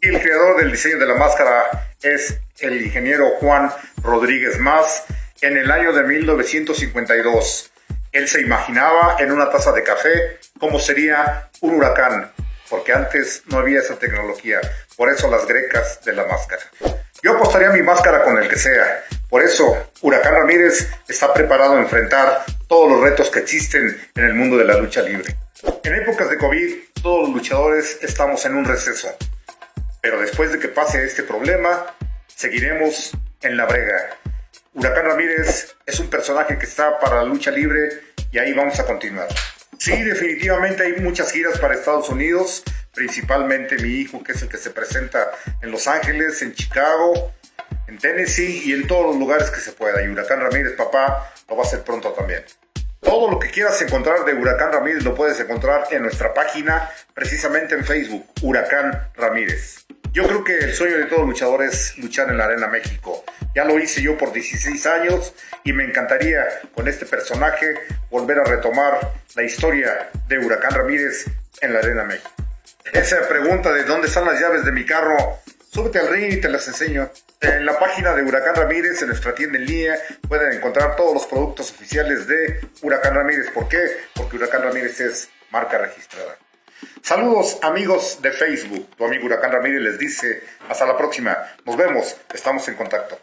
[0.00, 3.70] El creador del diseño de la máscara es el ingeniero Juan
[4.02, 5.04] Rodríguez Más
[5.40, 7.70] en el año de 1952.
[8.12, 12.32] Él se imaginaba en una taza de café cómo sería un huracán,
[12.68, 14.60] porque antes no había esa tecnología.
[14.96, 16.62] Por eso las grecas de la máscara.
[17.22, 19.04] Yo apostaría mi máscara con el que sea.
[19.34, 24.32] Por eso, Huracán Ramírez está preparado a enfrentar todos los retos que existen en el
[24.32, 25.36] mundo de la lucha libre.
[25.82, 29.08] En épocas de COVID, todos los luchadores estamos en un receso.
[30.00, 31.84] Pero después de que pase este problema,
[32.28, 33.10] seguiremos
[33.42, 34.10] en la brega.
[34.72, 37.88] Huracán Ramírez es un personaje que está para la lucha libre
[38.30, 39.26] y ahí vamos a continuar.
[39.80, 42.62] Sí, definitivamente hay muchas giras para Estados Unidos,
[42.94, 47.34] principalmente mi hijo, que es el que se presenta en Los Ángeles, en Chicago,
[47.86, 50.02] en Tennessee y en todos los lugares que se pueda.
[50.02, 52.44] Y Huracán Ramírez, papá, lo va a hacer pronto también.
[53.00, 57.74] Todo lo que quieras encontrar de Huracán Ramírez lo puedes encontrar en nuestra página, precisamente
[57.74, 59.84] en Facebook, Huracán Ramírez.
[60.12, 63.24] Yo creo que el sueño de todo luchador es luchar en la Arena México.
[63.54, 67.66] Ya lo hice yo por 16 años y me encantaría con este personaje
[68.10, 71.26] volver a retomar la historia de Huracán Ramírez
[71.60, 72.30] en la Arena México.
[72.92, 75.40] Esa pregunta de dónde están las llaves de mi carro,
[75.74, 77.10] súbete al ring y te las enseño.
[77.40, 79.98] En la página de Huracán Ramírez, en nuestra tienda en línea,
[80.28, 83.50] pueden encontrar todos los productos oficiales de Huracán Ramírez.
[83.50, 83.78] ¿Por qué?
[84.14, 86.38] Porque Huracán Ramírez es marca registrada.
[87.02, 88.88] Saludos amigos de Facebook.
[88.96, 91.36] Tu amigo Huracán Ramírez les dice hasta la próxima.
[91.64, 92.16] Nos vemos.
[92.32, 93.18] Estamos en contacto.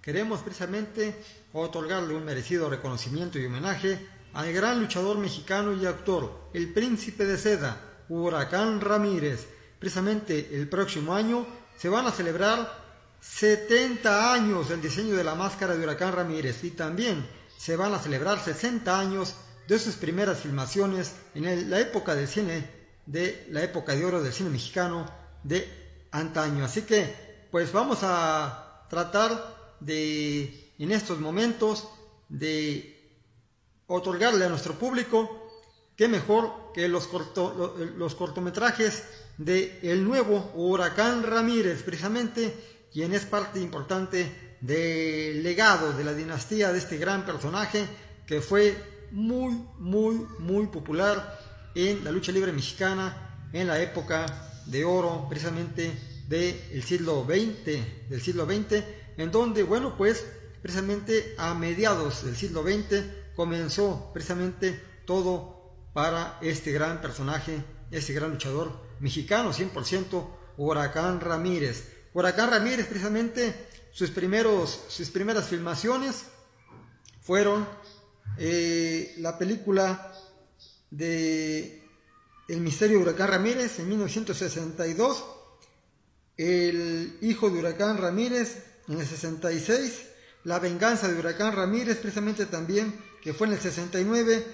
[0.00, 1.14] Queremos precisamente
[1.52, 3.98] otorgarle un merecido reconocimiento y homenaje
[4.36, 9.46] al gran luchador mexicano y actor, el príncipe de seda, Huracán Ramírez.
[9.78, 11.46] Precisamente el próximo año
[11.78, 12.84] se van a celebrar
[13.18, 17.26] 70 años del diseño de la máscara de Huracán Ramírez y también
[17.56, 19.34] se van a celebrar 60 años
[19.66, 22.68] de sus primeras filmaciones en la época del cine,
[23.06, 25.06] de la época de oro del cine mexicano
[25.44, 26.62] de antaño.
[26.62, 31.88] Así que, pues vamos a tratar de, en estos momentos,
[32.28, 32.95] de
[33.86, 35.50] otorgarle a nuestro público,
[35.96, 37.08] qué mejor que los,
[37.96, 39.04] los cortometrajes
[39.38, 42.54] de el nuevo Huracán Ramírez, precisamente,
[42.92, 47.86] quien es parte importante del legado de la dinastía de este gran personaje
[48.26, 48.76] que fue
[49.12, 51.38] muy, muy, muy popular
[51.74, 54.26] en la lucha libre mexicana en la época
[54.66, 55.92] de oro, precisamente
[56.28, 58.82] del siglo XX, del siglo XX,
[59.16, 60.24] en donde, bueno, pues
[60.60, 65.56] precisamente a mediados del siglo XX comenzó precisamente todo
[65.92, 71.92] para este gran personaje, este gran luchador mexicano, 100%, Huracán Ramírez.
[72.14, 76.24] Huracán Ramírez, precisamente, sus, primeros, sus primeras filmaciones
[77.20, 77.68] fueron
[78.38, 80.12] eh, la película
[80.90, 81.82] de
[82.48, 85.24] El misterio de Huracán Ramírez en 1962,
[86.36, 90.06] El hijo de Huracán Ramírez en el 66,
[90.44, 92.94] La venganza de Huracán Ramírez, precisamente también,
[93.26, 94.46] que fue en el 69,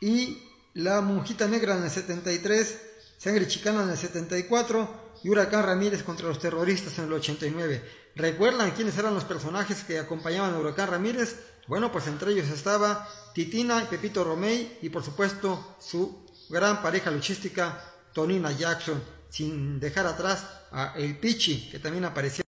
[0.00, 2.80] y La monjita negra en el 73,
[3.18, 7.84] Sangre chicana en el 74 y Huracán Ramírez contra los terroristas en el 89.
[8.16, 11.36] ¿Recuerdan quiénes eran los personajes que acompañaban a Huracán Ramírez?
[11.68, 17.10] Bueno, pues entre ellos estaba Titina y Pepito Romey y por supuesto su gran pareja
[17.10, 17.78] luchística
[18.14, 22.46] Tonina Jackson, sin dejar atrás a El Pichi, que también aparecía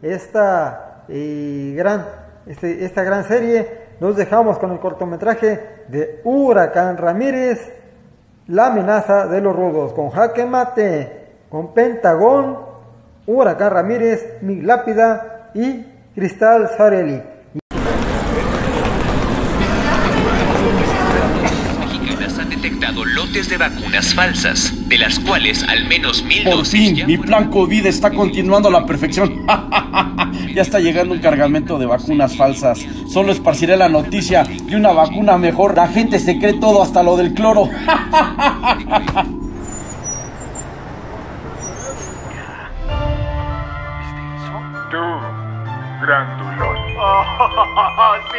[0.00, 2.06] esta, eh, gran,
[2.46, 7.72] este, esta gran serie, nos dejamos con el cortometraje de Huracán Ramírez,
[8.48, 12.58] La amenaza de los rudos, con Jaque Mate, con Pentagón,
[13.28, 17.22] Huracán Ramírez, Mi Lápida y Cristal Sarelli.
[23.52, 28.10] De vacunas falsas, de las cuales al menos mil Por fin, mi plan COVID está
[28.10, 29.44] continuando a la perfección.
[30.54, 32.80] ya está llegando un cargamento de vacunas falsas.
[33.06, 35.76] Solo esparciré la noticia de una vacuna mejor.
[35.76, 37.68] La gente se cree todo hasta lo del cloro.
[46.00, 46.76] Grandulón.
[46.98, 48.38] Oh, sí,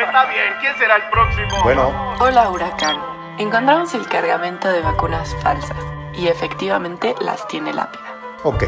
[0.00, 0.54] está bien.
[0.60, 1.62] ¿Quién será el próximo?
[1.64, 2.14] Bueno.
[2.20, 3.17] Hola, huracán.
[3.38, 5.76] Encontramos el cargamento de vacunas falsas
[6.12, 8.02] y efectivamente las tiene lápida.
[8.42, 8.64] Ok,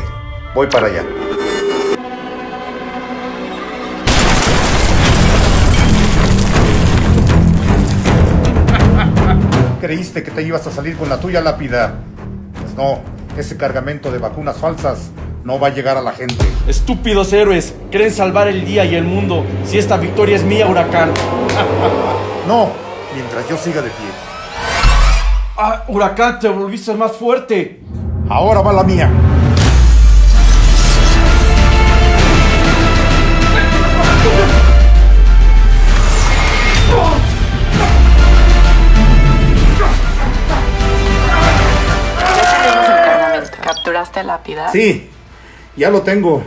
[0.55, 1.05] voy para allá.
[9.81, 11.95] Creíste que te ibas a salir con la tuya lápida.
[12.61, 13.01] Pues no,
[13.37, 15.11] ese cargamento de vacunas falsas
[15.43, 16.47] no va a llegar a la gente.
[16.69, 21.11] Estúpidos héroes, creen salvar el día y el mundo si esta victoria es mía, huracán.
[22.47, 22.69] No,
[23.15, 24.30] mientras yo siga de pie.
[25.63, 27.81] Ah, huracán, te volviste más fuerte.
[28.31, 29.11] Ahora va la mía.
[43.63, 44.73] ¿Capturaste a Lápida?
[44.73, 45.11] Sí,
[45.77, 46.43] ya lo tengo.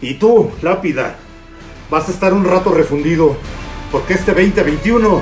[0.00, 1.16] Y tú, Lápida,
[1.90, 3.36] vas a estar un rato refundido,
[3.92, 5.20] porque este 2021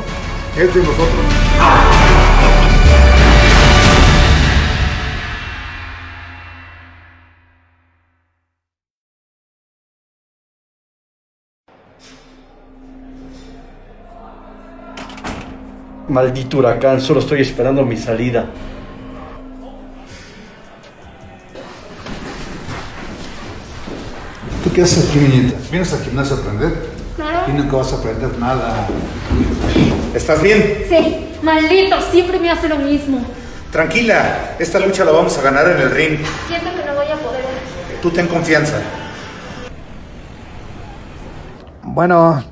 [0.57, 1.88] es de nosotros.
[16.09, 18.47] Maldito huracán, solo estoy esperando mi salida.
[24.65, 25.57] ¿Tú qué haces aquí, niñita?
[25.71, 26.73] ¿Vienes al gimnasio a aprender?
[27.17, 27.53] Claro.
[27.53, 28.87] Y nunca vas a aprender nada.
[30.15, 30.85] ¿Estás bien?
[30.89, 33.21] Sí, maldito, siempre me hace lo mismo.
[33.71, 36.19] Tranquila, esta lucha la vamos a ganar en el ring.
[36.49, 37.45] Siento que no voy a poder.
[38.01, 38.81] Tú ten confianza.
[41.83, 42.43] Bueno,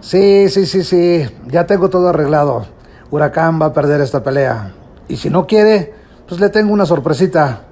[0.00, 1.26] sí, sí, sí, sí.
[1.46, 2.75] Ya tengo todo arreglado.
[3.16, 4.72] Huracán va a perder esta pelea.
[5.08, 5.94] Y si no quiere,
[6.28, 7.62] pues le tengo una sorpresita.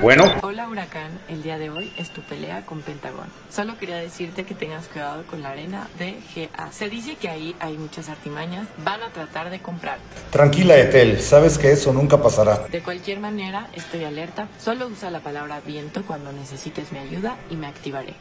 [0.00, 3.26] Bueno, Hola Huracán, el día de hoy es tu pelea con Pentagón.
[3.50, 6.72] Solo quería decirte que tengas cuidado con la arena de GA.
[6.72, 10.02] Se dice que ahí hay muchas artimañas, van a tratar de comprarte.
[10.30, 12.60] tranquila, Etel, sabes que eso nunca pasará.
[12.70, 14.48] De cualquier manera, estoy alerta.
[14.58, 18.14] Solo usa la palabra viento cuando necesites mi ayuda y me activaré.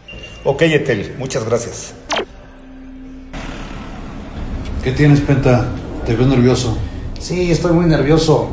[0.44, 1.94] Ok, Etel, muchas gracias.
[4.84, 5.66] ¿Qué tienes, Penta?
[6.06, 6.78] Te veo nervioso.
[7.20, 8.50] Sí, estoy muy nervioso.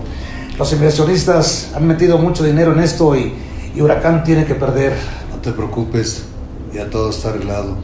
[0.59, 3.33] Los inversionistas han metido mucho dinero en esto y,
[3.75, 4.95] y Huracán tiene que perder.
[5.31, 6.25] No te preocupes,
[6.73, 7.77] ya todo está arreglado.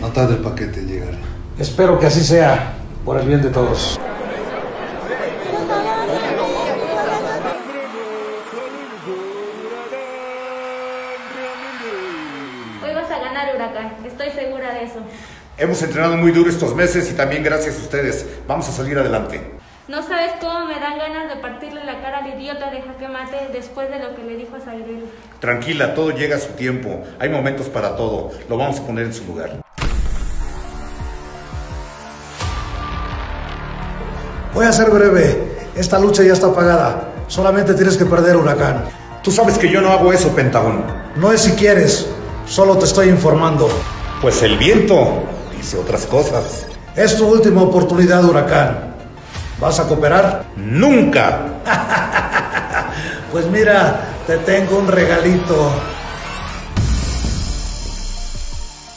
[0.00, 1.14] No tarde el paquete en llegar.
[1.58, 3.98] Espero que así sea, por el bien de todos.
[12.84, 13.94] Hoy vas a ganar, Huracán.
[14.06, 15.00] Estoy segura de eso.
[15.60, 18.24] Hemos entrenado muy duro estos meses y también gracias a ustedes.
[18.48, 19.42] Vamos a salir adelante.
[19.88, 23.50] No sabes cómo me dan ganas de partirle la cara al idiota de Jaque Mate
[23.52, 25.04] después de lo que le dijo a Zagreb.
[25.38, 27.02] Tranquila, todo llega a su tiempo.
[27.18, 28.30] Hay momentos para todo.
[28.48, 29.60] Lo vamos a poner en su lugar.
[34.54, 35.58] Voy a ser breve.
[35.76, 37.12] Esta lucha ya está pagada.
[37.26, 38.84] Solamente tienes que perder, Huracán.
[39.22, 40.86] Tú sabes que yo no hago eso, Pentagón.
[41.16, 42.08] No es si quieres,
[42.46, 43.68] solo te estoy informando.
[44.22, 45.22] Pues el viento
[45.60, 46.66] dice otras cosas.
[46.96, 48.94] Es tu última oportunidad, Huracán.
[49.60, 50.44] ¿Vas a cooperar?
[50.56, 51.46] Nunca.
[53.30, 55.70] Pues mira, te tengo un regalito.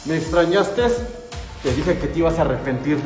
[0.06, 0.82] ¿Me extrañaste?
[1.62, 2.98] Te dije que te ibas a arrepentir.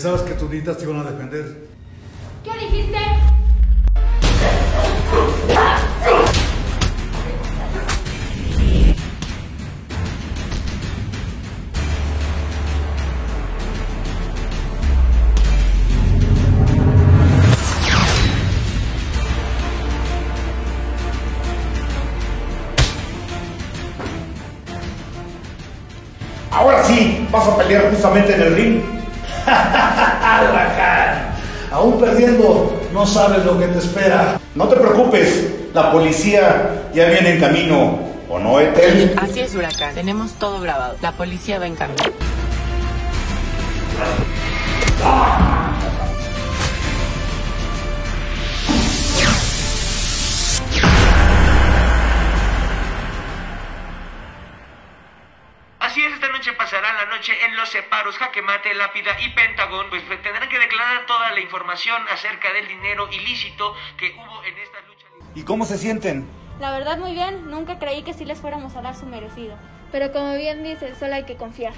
[0.00, 1.56] Pensabas que tus nitas te iban a defender.
[2.44, 2.98] ¿Qué dijiste?
[26.52, 28.98] Ahora sí, vas a pelear justamente en el ring.
[31.78, 34.40] Aún perdiendo, no sabes lo que te espera.
[34.56, 38.00] No te preocupes, la policía ya viene en camino.
[38.28, 39.14] ¿O no, Etel?
[39.16, 39.94] Así es, Huracán.
[39.94, 40.96] Tenemos todo grabado.
[41.00, 42.02] La policía va en camino.
[45.04, 45.47] Así
[57.28, 61.40] noche en los separos, jaque mate, lápida y pentagón, pues tendrán que declarar toda la
[61.40, 65.06] información acerca del dinero ilícito que hubo en esta lucha.
[65.34, 66.26] ¿Y cómo se sienten?
[66.60, 67.50] La verdad, muy bien.
[67.50, 69.56] Nunca creí que sí les fuéramos a dar su merecido.
[69.92, 71.72] Pero como bien dices, solo hay que confiar.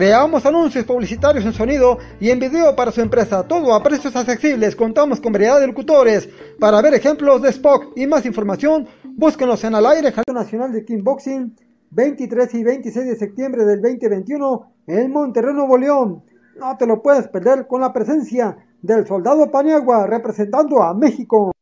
[0.00, 4.74] Creamos anuncios publicitarios en sonido y en video para su empresa, todo a precios accesibles.
[4.74, 6.26] Contamos con variedad de locutores.
[6.58, 11.54] Para ver ejemplos de Spock y más información, búsquenos en al aire Nacional de Kickboxing
[11.90, 16.24] 23 y 26 de septiembre del 2021 en Monterrey, Nuevo León.
[16.58, 21.52] No te lo puedes perder con la presencia del soldado Paniagua representando a México.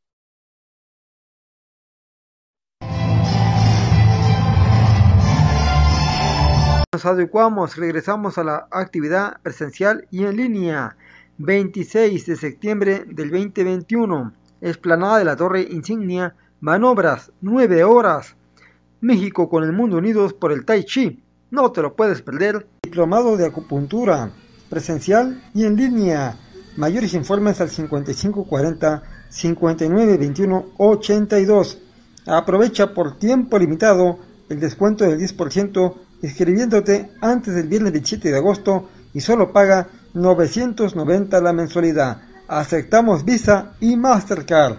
[6.99, 10.97] Nos adecuamos, regresamos a la actividad presencial y en línea.
[11.39, 14.33] 26 de septiembre del 2021.
[14.61, 16.35] Esplanada de la Torre Insignia.
[16.59, 18.35] Manobras, 9 horas.
[19.01, 21.23] México con el mundo unidos por el Tai Chi.
[21.53, 22.67] No te lo puedes perder.
[22.83, 24.33] Diplomado de acupuntura.
[24.69, 26.37] Presencial y en línea.
[26.77, 31.79] Mayores informes al 5540 5921 82.
[32.27, 38.89] Aprovecha por tiempo limitado el descuento del 10% inscribiéndote antes del viernes 27 de agosto
[39.15, 42.23] y solo paga 990 la mensualidad.
[42.49, 44.77] Aceptamos Visa y Mastercard.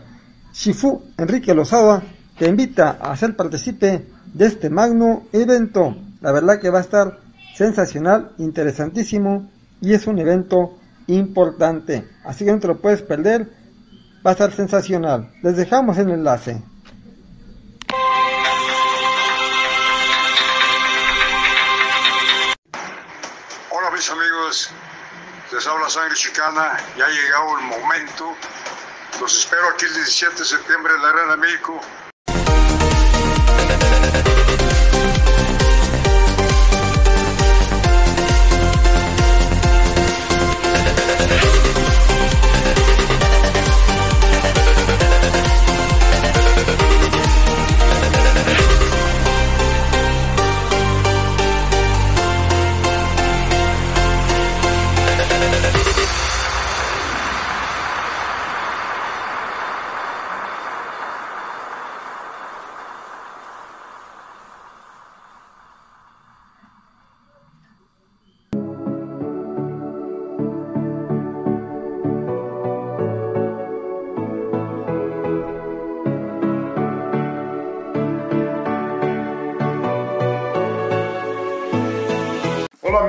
[0.53, 2.01] Shifu Enrique Lozada
[2.37, 5.95] te invita a ser partícipe de este magno evento.
[6.21, 7.19] La verdad que va a estar
[7.55, 9.49] sensacional, interesantísimo
[9.81, 10.77] y es un evento
[11.07, 12.07] importante.
[12.23, 13.49] Así que no te lo puedes perder.
[14.25, 15.31] Va a estar sensacional.
[15.41, 16.61] Les dejamos el enlace.
[25.51, 28.35] Les habla Sangre Chicana, ya ha llegado el momento.
[29.19, 31.81] Los espero aquí el 17 de septiembre en la Arena México.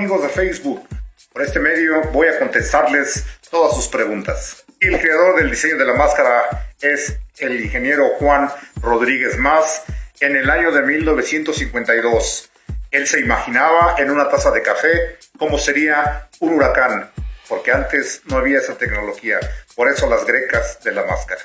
[0.00, 0.88] Amigos de Facebook,
[1.30, 4.64] por este medio voy a contestarles todas sus preguntas.
[4.80, 9.83] El creador del diseño de la máscara es el ingeniero Juan Rodríguez Más
[10.21, 12.50] en el año de 1952.
[12.90, 17.11] Él se imaginaba en una taza de café cómo sería un huracán,
[17.47, 19.38] porque antes no había esa tecnología.
[19.76, 21.42] Por eso las grecas de la máscara.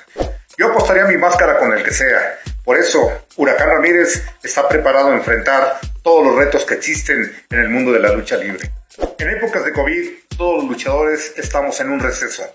[0.58, 2.38] Yo apostaría mi máscara con el que sea.
[2.64, 7.68] Por eso, Huracán Ramírez está preparado a enfrentar todos los retos que existen en el
[7.68, 8.70] mundo de la lucha libre.
[9.18, 12.50] En épocas de COVID, todos los luchadores estamos en un receso.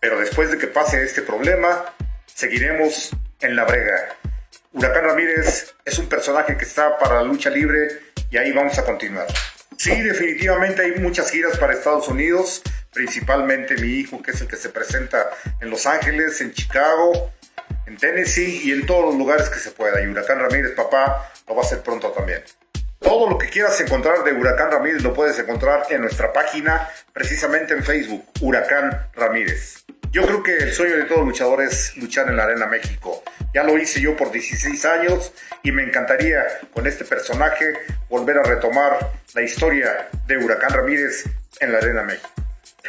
[0.00, 1.94] Pero después de que pase este problema,
[2.26, 3.10] seguiremos
[3.40, 4.16] en la brega.
[4.72, 8.00] Huracán Ramírez es un personaje que está para la lucha libre
[8.30, 9.26] y ahí vamos a continuar.
[9.76, 14.56] Sí, definitivamente hay muchas giras para Estados Unidos, principalmente mi hijo que es el que
[14.56, 15.30] se presenta
[15.60, 17.32] en Los Ángeles, en Chicago,
[17.86, 20.02] en Tennessee y en todos los lugares que se pueda.
[20.02, 22.42] Y Huracán Ramírez, papá, lo va a hacer pronto también.
[22.98, 27.72] Todo lo que quieras encontrar de Huracán Ramírez lo puedes encontrar en nuestra página, precisamente
[27.72, 29.84] en Facebook, Huracán Ramírez.
[30.12, 33.22] Yo creo que el sueño de todo luchador es luchar en la Arena México.
[33.54, 35.32] Ya lo hice yo por 16 años
[35.62, 36.44] y me encantaría
[36.74, 37.64] con este personaje
[38.08, 41.24] volver a retomar la historia de Huracán Ramírez
[41.60, 42.28] en la Arena México.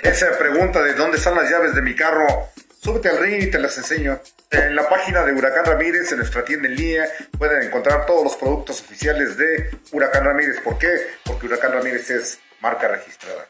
[0.04, 2.50] Esa pregunta de dónde están las llaves de mi carro,
[2.82, 4.20] súbete al ring y te las enseño.
[4.50, 7.08] En la página de Huracán Ramírez, en nuestra tienda en línea,
[7.38, 10.60] pueden encontrar todos los productos oficiales de Huracán Ramírez.
[10.62, 10.90] ¿Por qué?
[11.24, 13.48] Porque Huracán Ramírez es marca registrada.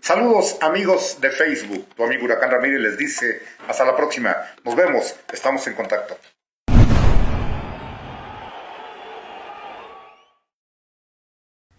[0.00, 1.88] Saludos amigos de Facebook.
[1.94, 4.36] Tu amigo Huracán Ramírez les dice hasta la próxima.
[4.64, 5.16] Nos vemos.
[5.32, 6.16] Estamos en contacto.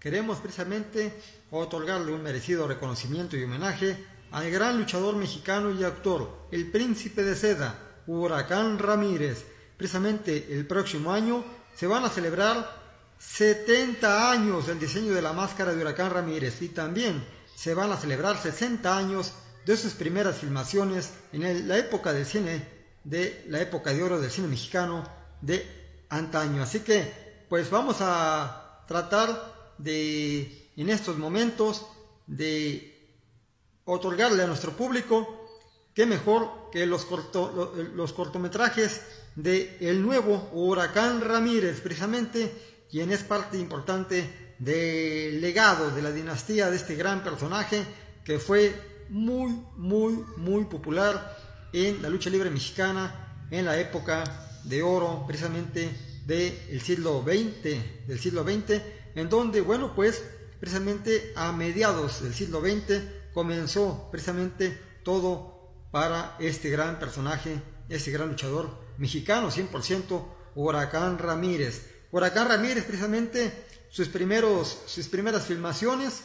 [0.01, 1.13] Queremos precisamente
[1.51, 7.35] otorgarle un merecido reconocimiento y homenaje al gran luchador mexicano y actor, el príncipe de
[7.35, 9.45] seda, Huracán Ramírez.
[9.77, 12.81] Precisamente el próximo año se van a celebrar
[13.19, 17.97] 70 años del diseño de la máscara de Huracán Ramírez y también se van a
[17.97, 19.33] celebrar 60 años
[19.67, 22.67] de sus primeras filmaciones en la época del cine,
[23.03, 25.03] de la época de oro del cine mexicano
[25.41, 26.63] de antaño.
[26.63, 29.50] Así que, pues vamos a tratar
[29.83, 31.85] de, en estos momentos,
[32.27, 32.91] de
[33.85, 35.49] otorgarle a nuestro público
[35.93, 37.07] qué mejor que los,
[37.93, 39.01] los cortometrajes
[39.35, 42.51] de el nuevo Huracán Ramírez, precisamente,
[42.89, 47.83] quien es parte importante del legado de la dinastía de este gran personaje
[48.23, 48.75] que fue
[49.09, 51.37] muy, muy, muy popular
[51.73, 54.23] en la lucha libre mexicana en la época
[54.63, 55.89] de oro precisamente
[56.25, 58.81] del siglo XX, del siglo XX,
[59.15, 60.23] en donde, bueno, pues
[60.59, 63.01] precisamente a mediados del siglo XX
[63.33, 70.25] comenzó precisamente todo para este gran personaje, este gran luchador mexicano 100%,
[70.55, 71.89] Huracán Ramírez.
[72.11, 76.21] Huracán Ramírez precisamente sus, primeros, sus primeras filmaciones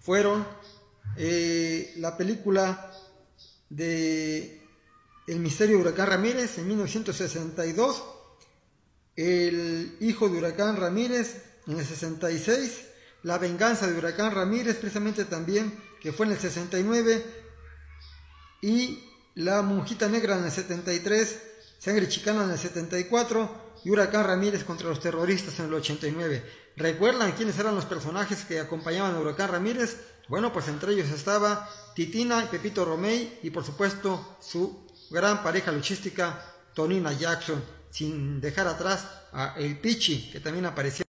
[0.00, 0.46] fueron
[1.16, 2.92] eh, la película
[3.68, 4.62] de
[5.26, 8.04] El misterio de Huracán Ramírez en 1962,
[9.16, 12.88] El hijo de Huracán Ramírez en el 66,
[13.22, 17.24] La venganza de Huracán Ramírez precisamente también, que fue en el 69,
[18.62, 21.42] y La monjita negra en el 73,
[21.78, 26.44] Sangre chicana en el 74 y Huracán Ramírez contra los terroristas en el 89.
[26.76, 29.96] ¿Recuerdan quiénes eran los personajes que acompañaban a Huracán Ramírez?
[30.28, 35.72] Bueno, pues entre ellos estaba Titina y Pepito Romey y por supuesto su gran pareja
[35.72, 41.04] luchística Tonina Jackson, sin dejar atrás a El Pichi, que también aparecía.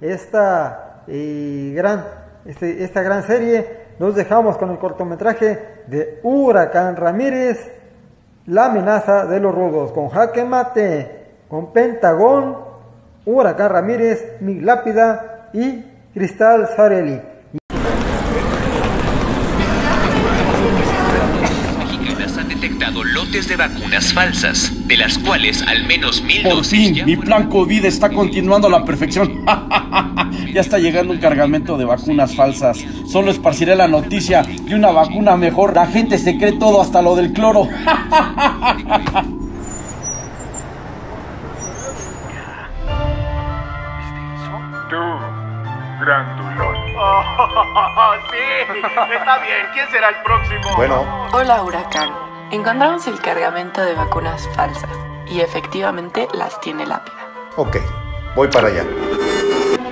[0.00, 2.04] Esta, eh, gran,
[2.44, 7.72] este, esta gran serie nos dejamos con el cortometraje de Huracán Ramírez,
[8.46, 12.58] La amenaza de los rudos, con jaque mate, con Pentagón,
[13.26, 17.22] Huracán Ramírez, Mi Lápida y Cristal Sarelli.
[24.12, 28.70] Falsas, de las cuales al menos mil Por fin, mi plan COVID está continuando a
[28.70, 29.44] la perfección.
[30.52, 32.78] ya está llegando un cargamento de vacunas falsas.
[33.06, 35.74] Solo esparciré la noticia de una vacuna mejor.
[35.74, 37.68] La gente se cree todo hasta lo del cloro.
[48.30, 48.80] Sí,
[49.14, 49.66] está bien.
[49.72, 50.76] ¿Quién será el próximo?
[50.76, 52.27] Bueno, Hola Huracán.
[52.50, 54.90] Encontramos el cargamento de vacunas falsas
[55.30, 57.14] y efectivamente las tiene lápida.
[57.56, 57.76] ok,
[58.34, 58.84] voy para allá.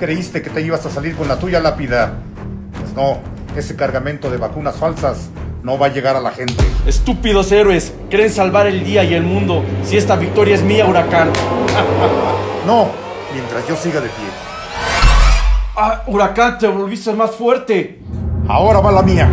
[0.00, 2.14] ¿Creíste que te ibas a salir con la tuya lápida?
[2.78, 3.18] Pues no,
[3.56, 5.30] ese cargamento de vacunas falsas
[5.62, 6.62] no va a llegar a la gente.
[6.86, 9.64] Estúpidos héroes, creen salvar el día y el mundo.
[9.84, 11.30] Si esta victoria es mía, huracán.
[12.66, 12.88] No,
[13.32, 14.45] mientras yo siga de pie.
[15.78, 17.98] Ah, huracán, te volviste más fuerte.
[18.48, 19.28] Ahora va la mía.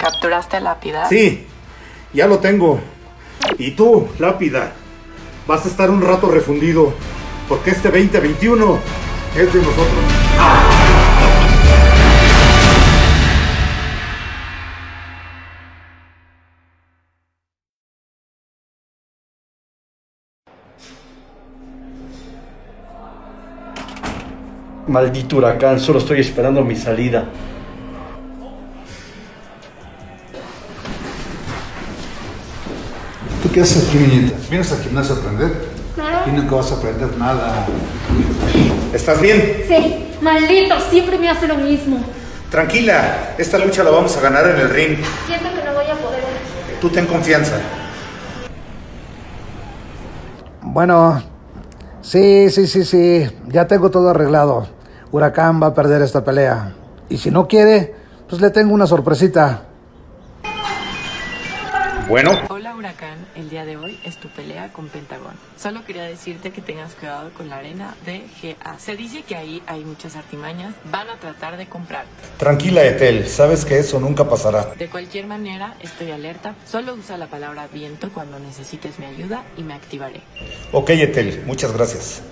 [0.00, 1.08] ¿Capturaste a lápida?
[1.08, 1.46] Sí,
[2.12, 2.80] ya lo tengo.
[3.56, 4.72] Y tú, lápida,
[5.46, 6.92] vas a estar un rato refundido,
[7.48, 8.78] porque este 2021
[9.36, 10.23] es de nosotros.
[24.86, 27.24] Maldito huracán, solo estoy esperando mi salida.
[33.42, 34.36] ¿Tú qué haces aquí, niñita?
[34.50, 35.68] ¿Vienes al gimnasio a aprender?
[35.94, 36.30] Claro.
[36.30, 37.66] Y nunca vas a aprender nada.
[38.92, 39.64] ¿Estás bien?
[39.66, 41.98] Sí, maldito, siempre me hace lo mismo.
[42.50, 44.98] Tranquila, esta lucha la vamos a ganar en el ring.
[45.26, 46.22] Siento que no voy a poder.
[46.80, 47.58] Tú ten confianza.
[50.60, 51.22] Bueno,
[52.04, 54.66] sí, sí, sí, sí, ya tengo todo arreglado.
[55.10, 56.74] Huracán va a perder esta pelea.
[57.08, 57.94] Y si no quiere,
[58.28, 59.62] pues le tengo una sorpresita.
[62.08, 62.32] Bueno,
[63.34, 65.34] el día de hoy es tu pelea con Pentagón.
[65.56, 68.78] Solo quería decirte que tengas cuidado con la arena de GA.
[68.78, 72.08] Se dice que ahí hay muchas artimañas, van a tratar de comprarte.
[72.38, 74.74] tranquila, Etel, sabes que eso nunca pasará.
[74.78, 76.54] De cualquier manera, estoy alerta.
[76.66, 80.20] Solo usa la palabra viento cuando necesites mi ayuda y me activaré.
[80.72, 82.22] Ok, Etel, muchas gracias.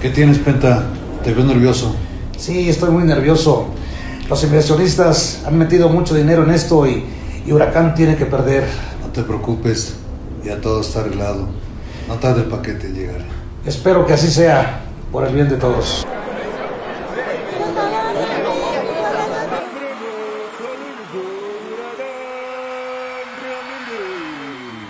[0.00, 0.84] ¿Qué tienes, Penta?
[1.22, 1.94] Te veo nervioso.
[2.36, 3.68] Sí, estoy muy nervioso.
[4.28, 7.04] Los inversionistas han metido mucho dinero en esto y,
[7.46, 8.64] y Huracán tiene que perder.
[9.00, 9.96] No te preocupes,
[10.42, 11.48] ya todo está arreglado.
[12.08, 13.20] No tarde el paquete en llegar.
[13.64, 14.80] Espero que así sea,
[15.10, 16.06] por el bien de todos.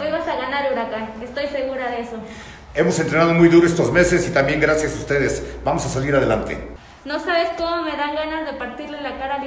[0.00, 1.12] Hoy vas a ganar, Huracán.
[1.22, 2.16] Estoy segura de eso.
[2.74, 5.44] Hemos entrenado muy duro estos meses y también gracias a ustedes.
[5.64, 6.74] Vamos a salir adelante.
[7.04, 9.44] No sabes cómo me dan ganas de partirle la cara al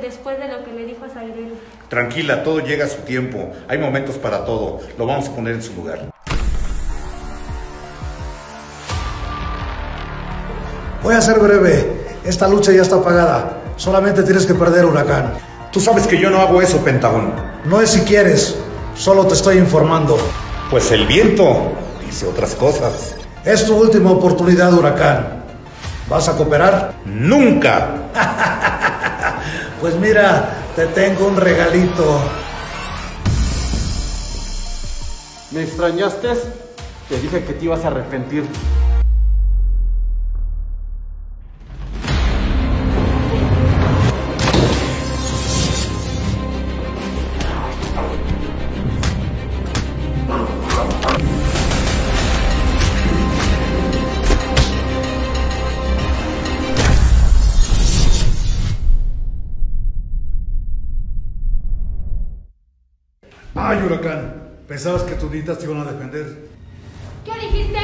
[0.00, 1.54] después de lo que le dijo a Zairel.
[1.88, 3.50] Tranquila, todo llega a su tiempo.
[3.68, 4.80] Hay momentos para todo.
[4.98, 6.12] Lo vamos a poner en su lugar.
[11.02, 12.06] Voy a ser breve.
[12.24, 13.62] Esta lucha ya está pagada.
[13.76, 15.34] Solamente tienes que perder Huracán.
[15.72, 17.32] Tú sabes que yo no hago eso, Pentagón.
[17.64, 18.56] No es si quieres.
[18.94, 20.16] Solo te estoy informando.
[20.70, 21.72] Pues el viento
[22.04, 23.14] dice otras cosas.
[23.44, 25.44] Es tu última oportunidad, Huracán.
[26.08, 26.94] ¿Vas a cooperar?
[27.04, 27.90] ¡Nunca!
[29.80, 32.20] pues mira, te tengo un regalito.
[35.50, 36.28] ¿Me extrañaste?
[37.08, 38.44] Te dije que te ibas a arrepentir.
[64.76, 66.36] Pensabas que tus nitas te iban a defender.
[67.24, 67.78] ¿Qué dijiste?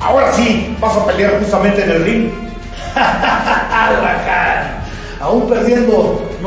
[0.00, 2.33] Ahora sí, vas a pelear justamente en el ring.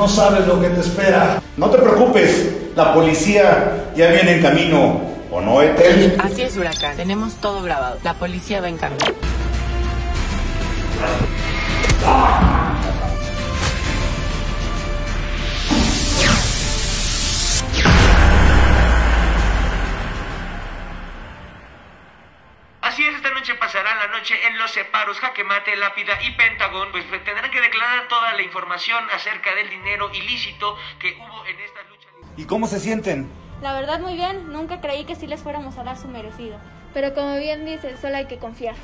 [0.08, 1.42] Sabes lo que te espera.
[1.58, 5.02] No te preocupes, la policía ya viene en camino.
[5.32, 6.18] ¿O no, Etel?
[6.20, 6.96] Así es, Huracán.
[6.96, 7.98] Tenemos todo grabado.
[8.04, 9.06] La policía va en camino.
[23.68, 28.08] Pasará la noche en los separos, jaque mate, lápida y pentagón, pues tendrán que declarar
[28.08, 32.08] toda la información acerca del dinero ilícito que hubo en esta lucha.
[32.38, 33.30] ¿Y cómo se sienten?
[33.62, 36.58] La verdad muy bien, nunca creí que sí les fuéramos a dar su merecido.
[36.94, 38.76] Pero como bien dices, solo hay que confiar.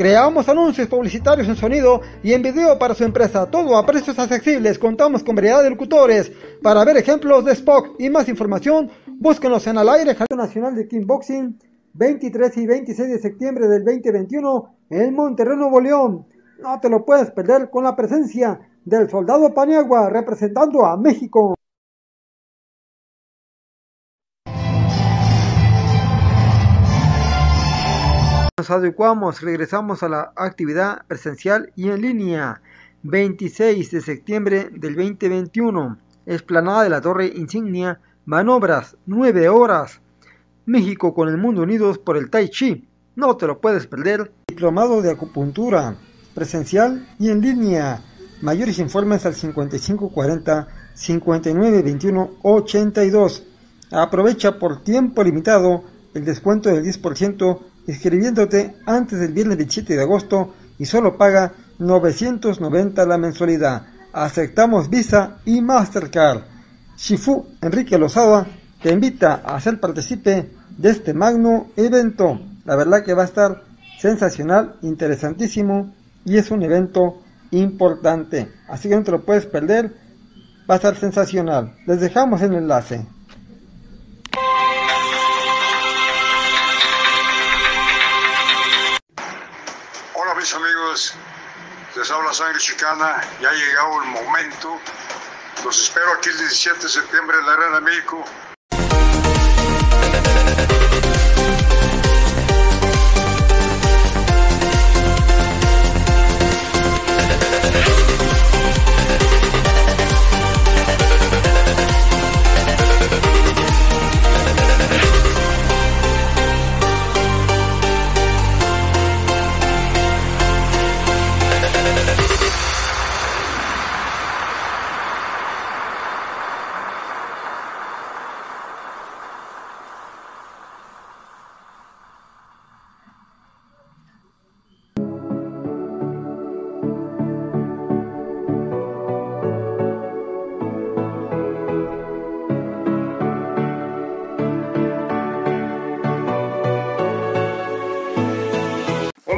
[0.00, 4.78] Creamos anuncios publicitarios en sonido y en video para su empresa, todo a precios accesibles.
[4.78, 6.32] Contamos con variedad de locutores.
[6.62, 11.58] Para ver ejemplos de Spock y más información, búsquenos en al aire Nacional de Kickboxing
[11.92, 16.26] 23 y 26 de septiembre del 2021 en Monterrey, Nuevo León.
[16.62, 21.59] No te lo puedes perder con la presencia del soldado Paniagua representando a México.
[28.60, 32.60] Nos adecuamos, regresamos a la actividad presencial y en línea.
[33.04, 35.96] 26 de septiembre del 2021.
[36.26, 38.00] Esplanada de la Torre Insignia.
[38.26, 40.02] Manobras, 9 horas.
[40.66, 42.86] México con el mundo unidos por el Tai Chi.
[43.16, 44.30] No te lo puedes perder.
[44.48, 45.96] Diplomado de acupuntura.
[46.34, 48.02] Presencial y en línea.
[48.42, 53.42] Mayores informes al 5540 5921 82.
[53.90, 60.54] Aprovecha por tiempo limitado el descuento del 10% inscribiéndote antes del viernes 27 de agosto
[60.78, 63.86] y solo paga 990 la mensualidad.
[64.12, 66.42] Aceptamos Visa y Mastercard.
[66.96, 68.46] Shifu Enrique Lozada
[68.82, 72.40] te invita a ser partícipe de este magno evento.
[72.64, 73.64] La verdad que va a estar
[73.98, 78.50] sensacional, interesantísimo y es un evento importante.
[78.68, 79.92] Así que no te lo puedes perder.
[80.68, 81.74] Va a estar sensacional.
[81.86, 83.06] Les dejamos el enlace.
[90.90, 91.14] Amigos,
[91.96, 94.80] les habla Sangre Chicana, ya ha llegado el momento
[95.64, 98.24] Los espero aquí el 17 de septiembre en la Arena México.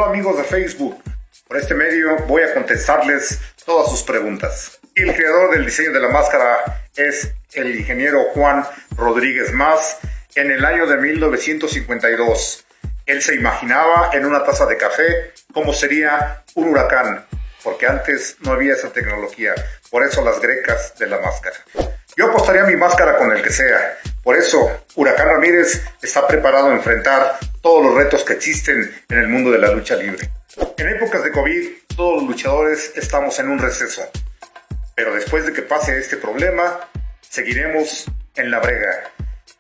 [0.05, 1.01] Amigos de Facebook,
[1.47, 4.81] por este medio voy a contestarles todas sus preguntas.
[4.95, 8.65] El creador del diseño de la máscara es el ingeniero Juan
[8.97, 9.99] Rodríguez Más
[10.35, 12.65] en el año de 1952.
[13.07, 17.25] Él se imaginaba en una taza de café cómo sería un huracán,
[17.63, 19.55] porque antes no había esa tecnología,
[19.91, 21.57] por eso las grecas de la máscara.
[22.17, 26.75] Yo apostaría mi máscara con el que sea, por eso Huracán Ramírez está preparado a
[26.75, 30.31] enfrentar todos los retos que existen en el mundo de la lucha libre.
[30.77, 34.03] En épocas de COVID, todos los luchadores estamos en un receso,
[34.95, 36.81] pero después de que pase este problema,
[37.21, 38.05] seguiremos
[38.37, 39.11] en la brega.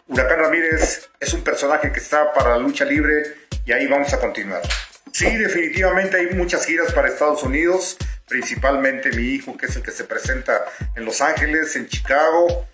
[0.08, 3.22] Huracán Ramírez es un personaje que está para la lucha libre
[3.64, 4.60] y ahí vamos a continuar.
[5.10, 7.96] Sí, definitivamente hay muchas giras para Estados Unidos,
[8.32, 10.64] principalmente mi hijo, que es el que se presenta
[10.96, 12.66] en Los Ángeles, en Chicago,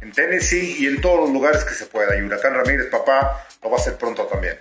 [0.00, 2.16] en Tennessee y en todos los lugares que se pueda.
[2.16, 4.56] Y Huracán Ramírez, papá, lo va a hacer pronto también.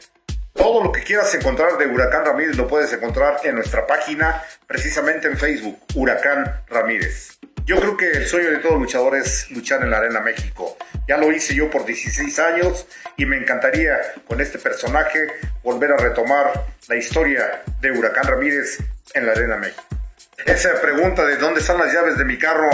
[0.51, 5.29] Todo lo que quieras encontrar de Huracán Ramírez lo puedes encontrar en nuestra página, precisamente
[5.29, 7.39] en Facebook, Huracán Ramírez.
[7.63, 10.77] Yo creo que el sueño de todo luchador es luchar en la Arena México.
[11.07, 15.19] Ya lo hice yo por 16 años y me encantaría con este personaje
[15.63, 18.79] volver a retomar la historia de Huracán Ramírez
[19.13, 20.00] en la Arena México.
[20.45, 22.69] Esa pregunta de dónde están las llaves de mi carro,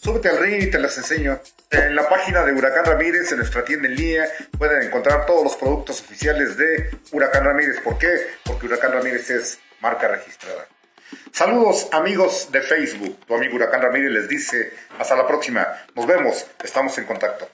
[0.00, 1.40] súbete al ring y te las enseño.
[1.70, 5.56] En la página de Huracán Ramírez, en nuestra tienda en línea, pueden encontrar todos los
[5.56, 7.80] productos oficiales de Huracán Ramírez.
[7.80, 8.08] ¿Por qué?
[8.44, 10.66] Porque Huracán Ramírez es marca registrada.
[11.32, 13.18] Saludos amigos de Facebook.
[13.26, 15.66] Tu amigo Huracán Ramírez les dice, hasta la próxima.
[15.94, 17.48] Nos vemos, estamos en contacto.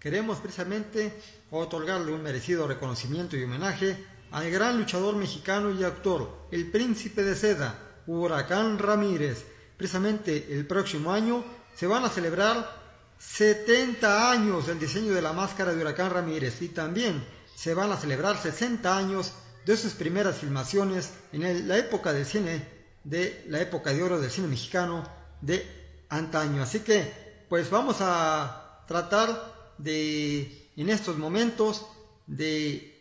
[0.00, 1.12] Queremos precisamente
[1.50, 7.34] otorgarle un merecido reconocimiento y homenaje al gran luchador mexicano y actor, el príncipe de
[7.34, 7.74] seda,
[8.06, 9.44] Huracán Ramírez.
[9.76, 12.78] Precisamente el próximo año se van a celebrar
[13.18, 17.96] 70 años del diseño de la máscara de Huracán Ramírez y también se van a
[17.96, 19.32] celebrar 60 años
[19.66, 22.64] de sus primeras filmaciones en el- la época del cine,
[23.04, 25.04] de la época de oro del cine mexicano
[25.40, 26.62] de antaño.
[26.62, 31.86] Así que, pues vamos a tratar de, en estos momentos,
[32.26, 32.94] de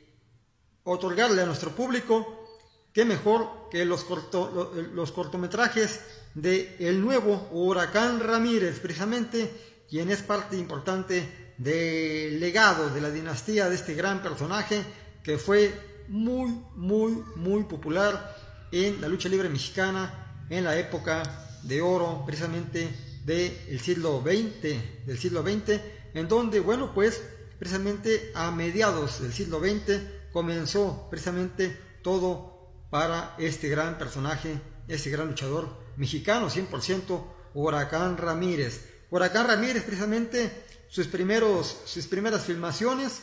[0.83, 2.47] otorgarle a nuestro público,
[2.93, 5.99] qué mejor que los, corto- lo- los cortometrajes
[6.33, 9.51] de el nuevo Huracán Ramírez, precisamente,
[9.89, 14.83] quien es parte importante del legado de la dinastía de este gran personaje
[15.23, 15.73] que fue
[16.07, 18.35] muy, muy, muy popular
[18.71, 21.23] en la lucha libre mexicana en la época
[21.63, 22.87] de oro, precisamente
[23.25, 25.81] del siglo XX, del siglo XX,
[26.13, 27.21] en donde, bueno, pues
[27.59, 32.57] precisamente a mediados del siglo XX comenzó precisamente todo
[32.89, 38.85] para este gran personaje, este gran luchador mexicano, 100% Huracán Ramírez.
[39.09, 43.21] Huracán Ramírez, precisamente, sus, primeros, sus primeras filmaciones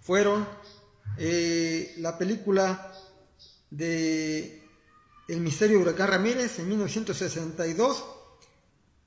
[0.00, 0.46] fueron
[1.16, 2.92] eh, la película
[3.70, 4.62] de
[5.28, 8.04] El misterio de Huracán Ramírez en 1962,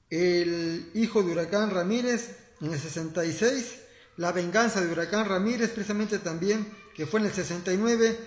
[0.09, 3.79] El hijo de Huracán Ramírez en el 66,
[4.17, 8.17] La venganza de Huracán Ramírez precisamente también, que fue en el 69,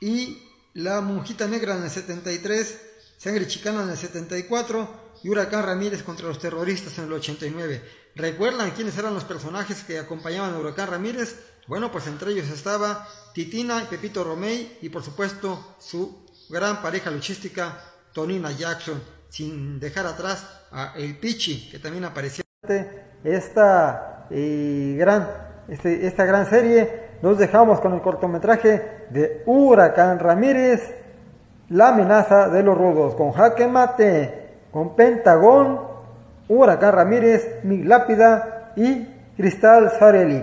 [0.00, 0.42] y
[0.74, 2.80] La monjita negra en el 73,
[3.16, 7.82] Sangre chicana en el 74 y Huracán Ramírez contra los terroristas en el 89.
[8.14, 11.36] ¿Recuerdan quiénes eran los personajes que acompañaban a Huracán Ramírez?
[11.66, 17.10] Bueno, pues entre ellos estaba Titina y Pepito Romey y por supuesto su gran pareja
[17.10, 22.47] luchística Tonina Jackson, sin dejar atrás a El Pichi, que también aparecía.
[23.24, 25.26] Esta, eh, gran,
[25.68, 30.94] este- esta gran serie nos dejamos con el cortometraje de Huracán Ramírez,
[31.70, 35.80] La amenaza de los rudos, con Jaque Mate, con Pentagón,
[36.48, 40.42] Huracán Ramírez, Mig Lápida y Cristal Sarelli.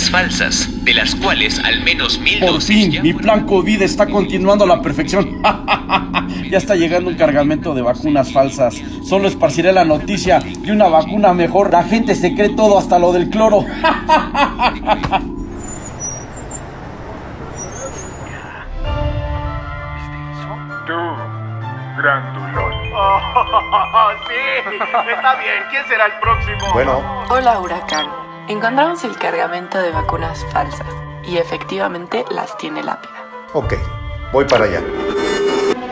[0.00, 4.64] Falsas, de las cuales al menos mil Por dosis fin, mi plan COVID está continuando
[4.64, 5.42] a la perfección.
[6.50, 8.80] ya está llegando un cargamento de vacunas falsas.
[9.04, 11.70] Solo esparciré la noticia de una vacuna mejor.
[11.70, 13.66] La gente se cree todo hasta lo del cloro.
[20.86, 20.94] Tú,
[21.98, 22.72] grandulón.
[24.28, 24.34] sí,
[25.14, 25.62] está bien.
[25.70, 26.72] ¿Quién será el próximo?
[26.72, 28.21] Bueno, Hola, huracán.
[28.48, 30.86] Encontramos el cargamento de vacunas falsas
[31.24, 33.12] y efectivamente las tiene lápida.
[33.52, 33.74] ok,
[34.32, 34.80] voy para allá.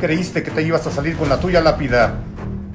[0.00, 2.14] ¿Creíste que te ibas a salir con la tuya lápida?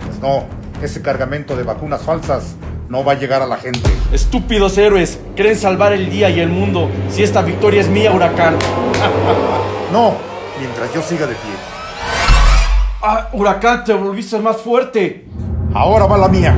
[0.06, 0.46] Pues no,
[0.82, 2.56] ese cargamento de vacunas falsas
[2.90, 3.88] no va a llegar a la gente.
[4.12, 6.90] Estúpidos héroes, creen salvar el día y el mundo.
[7.12, 8.58] Si esta victoria es mía, huracán.
[9.92, 10.14] No,
[10.60, 11.79] mientras yo siga de pie.
[13.02, 15.24] Ah, huracán, te volviste más fuerte.
[15.74, 16.54] Ahora va la mía.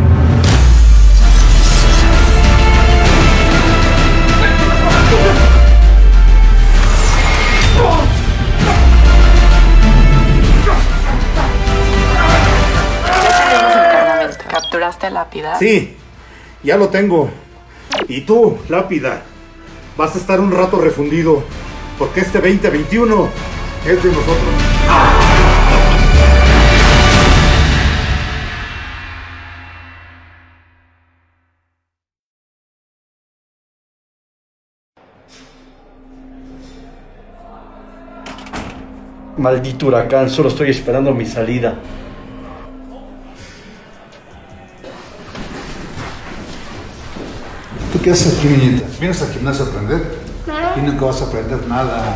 [13.21, 14.43] Ya tenemos el cargamento.
[14.49, 15.59] ¿Capturaste a lápida?
[15.59, 15.95] Sí,
[16.63, 17.29] ya lo tengo.
[18.07, 19.21] Y tú, lápida,
[19.95, 21.43] vas a estar un rato refundido,
[21.99, 23.29] porque este 2021
[23.85, 24.80] es de nosotros.
[39.41, 41.73] Maldito huracán, solo estoy esperando mi salida.
[47.91, 48.85] ¿Tú qué haces aquí, niñita?
[48.99, 50.15] ¿Vienes al gimnasio a aprender?
[50.45, 50.67] Claro.
[50.77, 52.15] Y nunca vas a aprender nada.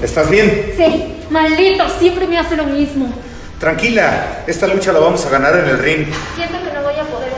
[0.00, 0.72] ¿Estás bien?
[0.74, 3.12] Sí, maldito, siempre me hace lo mismo.
[3.58, 6.06] Tranquila, esta lucha la vamos a ganar en el ring.
[6.34, 7.28] Siento que no voy a poder.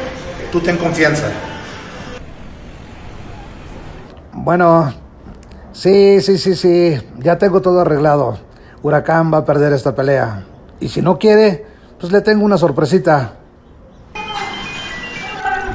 [0.53, 1.27] Tú ten confianza.
[4.33, 4.95] Bueno,
[5.73, 8.52] sí, sí, sí, sí, ya tengo todo arreglado.
[8.83, 10.45] Huracán va a perder esta pelea.
[10.81, 11.65] Y si no quiere,
[12.01, 13.35] pues le tengo una sorpresita.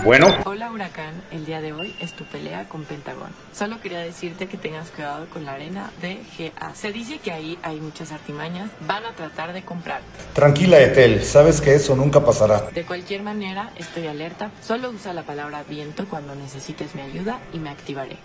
[0.04, 1.22] Bueno, Hola, huracán.
[1.32, 3.30] El día de hoy es tu pelea con Pentagón.
[3.52, 6.74] Solo quería decirte que tengas cuidado con la arena de GA.
[6.76, 8.70] Se dice que ahí hay muchas artimañas.
[8.88, 10.06] Van a tratar de comprarte.
[10.34, 12.70] tranquila, Etel, sabes que eso nunca pasará.
[12.74, 14.52] De cualquier manera, estoy alerta.
[14.62, 18.17] Solo usa la palabra viento cuando necesites mi ayuda y me activaré.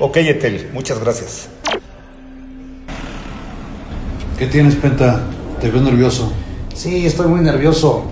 [0.00, 1.50] Ok, Etel, muchas gracias.
[4.38, 5.20] ¿Qué tienes, Penta?
[5.60, 6.32] Te veo nervioso.
[6.72, 8.04] Sí, estoy muy nervioso.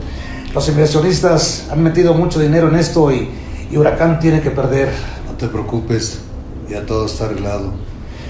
[0.53, 3.31] Los inversionistas han metido mucho dinero en esto y,
[3.70, 4.89] y Huracán tiene que perder.
[5.24, 6.22] No te preocupes,
[6.68, 7.72] ya todo está arreglado.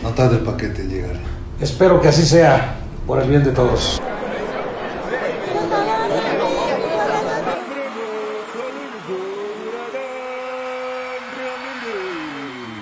[0.03, 1.17] No tarde el paquete en llegar.
[1.59, 2.77] Espero que así sea,
[3.07, 4.03] por el bien de todos.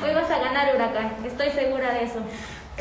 [0.05, 1.13] Hoy vas a ganar, huracán.
[1.25, 2.19] Estoy segura de eso.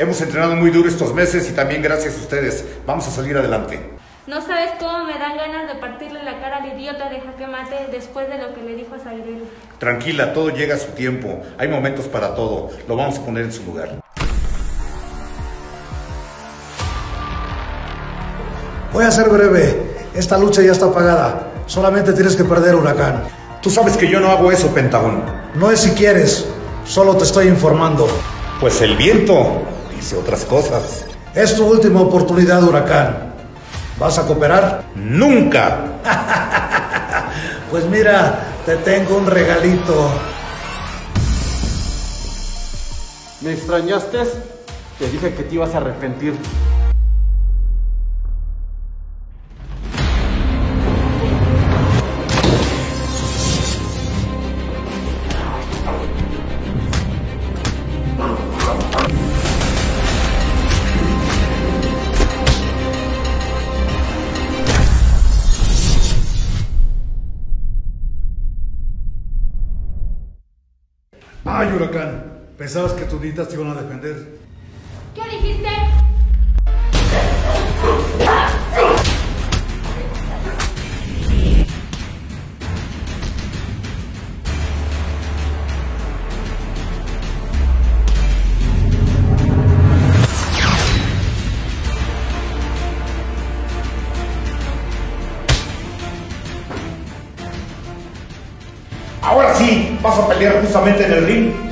[0.03, 2.65] Hemos entrenado muy duro estos meses y también gracias a ustedes.
[2.85, 3.79] Vamos a salir adelante.
[4.27, 7.87] No sabes cómo me dan ganas de partirle la cara al idiota de Jaque Mate
[7.89, 9.45] después de lo que le dijo a Zairelu.
[9.79, 11.41] Tranquila, todo llega a su tiempo.
[11.57, 12.71] Hay momentos para todo.
[12.85, 14.01] Lo vamos a poner en su lugar.
[18.91, 19.73] Voy a ser breve.
[20.13, 21.47] Esta lucha ya está pagada.
[21.65, 23.23] Solamente tienes que perder, Huracán.
[23.61, 25.23] Tú sabes que yo no hago eso, Pentagón.
[25.55, 26.45] No es si quieres,
[26.83, 28.05] solo te estoy informando.
[28.59, 29.61] Pues el viento
[30.03, 31.05] dice otras cosas.
[31.33, 33.33] Es tu última oportunidad, Huracán.
[33.97, 34.83] ¿Vas a cooperar?
[34.95, 35.79] Nunca.
[37.71, 40.11] Pues mira, te tengo un regalito.
[43.41, 44.19] ¿Me extrañaste?
[44.99, 46.35] Te dije que te ibas a arrepentir.
[72.73, 74.39] Pensabas que tus nitas te iban a defender.
[75.13, 75.69] ¿Qué dijiste?
[99.21, 101.62] Ahora sí, vas a pelear justamente en el ring.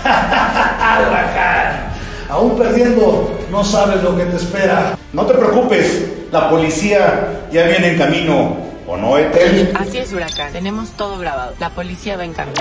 [1.08, 1.92] Huracán,
[2.28, 4.96] aún perdiendo, no sabes lo que te espera.
[5.12, 9.72] No te preocupes, la policía ya viene en camino, ¿o no, Etel?
[9.78, 10.52] Así es, Huracán.
[10.52, 11.54] Tenemos todo grabado.
[11.58, 12.60] La policía va en camino.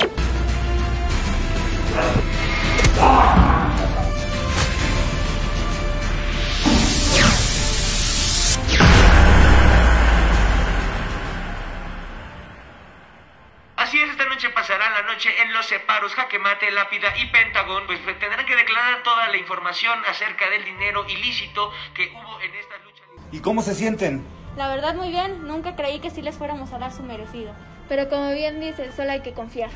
[15.42, 20.00] En los separos, jaque mate, lápida y pentagón, pues tendrán que declarar toda la información
[20.08, 23.04] acerca del dinero ilícito que hubo en esta lucha.
[23.32, 24.26] ¿Y cómo se sienten?
[24.58, 27.54] La verdad muy bien, nunca creí que sí les fuéramos a dar su merecido.
[27.88, 29.70] Pero como bien dices, solo hay que confiar.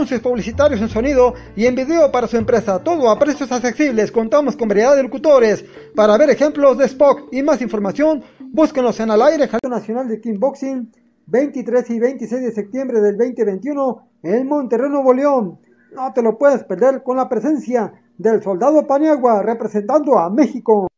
[0.00, 4.10] Anuncios publicitarios en sonido y en video para su empresa, todo a precios accesibles.
[4.10, 5.62] Contamos con variedad de locutores.
[5.94, 10.90] Para ver ejemplos de Spock y más información, búsquenos en Al Aire Nacional de Kickboxing
[11.26, 15.58] 23 y 26 de septiembre del 2021 en Monterrey, Nuevo León.
[15.94, 20.89] No te lo puedes perder con la presencia del soldado Paniagua representando a México.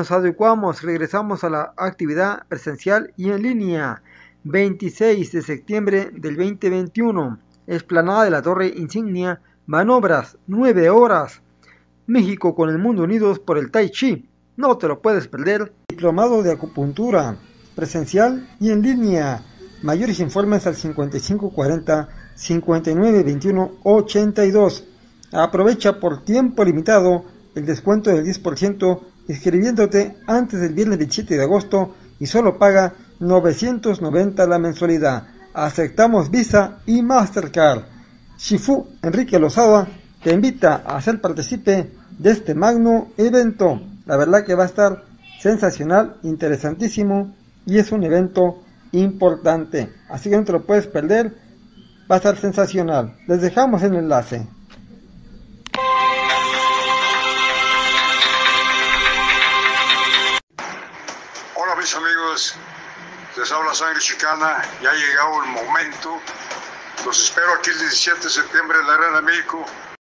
[0.00, 4.00] Nos adecuamos, regresamos a la actividad presencial y en línea.
[4.44, 7.36] 26 de septiembre del 2021.
[7.66, 9.40] Esplanada de la Torre Insignia.
[9.66, 11.42] Manobras, 9 horas.
[12.06, 14.28] México con el mundo unidos por el Tai Chi.
[14.56, 15.72] No te lo puedes perder.
[15.88, 17.36] Diplomado de acupuntura.
[17.74, 19.42] Presencial y en línea.
[19.82, 24.84] Mayores informes al 5540 5921 82.
[25.32, 27.24] Aprovecha por tiempo limitado
[27.56, 34.46] el descuento del 10% inscribiéndote antes del viernes 27 de agosto y solo paga 990
[34.46, 35.28] la mensualidad.
[35.54, 37.82] Aceptamos Visa y Mastercard.
[38.38, 39.86] Shifu Enrique Lozada
[40.22, 43.80] te invita a ser partícipe de este magno evento.
[44.06, 45.04] La verdad que va a estar
[45.40, 47.34] sensacional, interesantísimo
[47.66, 48.62] y es un evento
[48.92, 49.92] importante.
[50.08, 51.34] Así que no te lo puedes perder.
[52.10, 53.16] Va a estar sensacional.
[53.26, 54.46] Les dejamos el enlace.
[63.38, 66.20] Les habla Sangre Chicana, ya ha llegado el momento.
[67.04, 69.64] Los espero aquí el 17 de septiembre en la Arena México